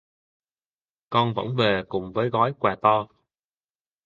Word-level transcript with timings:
Con 1.09 1.33
vẫn 1.33 1.55
về 1.55 1.83
cùng 1.89 2.13
với 2.13 2.29
gói 2.29 2.53
quà 2.59 2.75
to 2.81 3.07